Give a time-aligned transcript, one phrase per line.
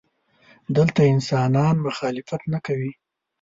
[0.75, 2.91] دلته انسانان مخالفت نه کوي.